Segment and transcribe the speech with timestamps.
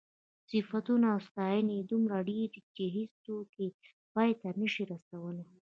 [0.51, 3.67] صفتونه او ستاینې یې دومره ډېرې دي چې هېڅوک یې
[4.13, 5.45] پای ته نشي رسولی.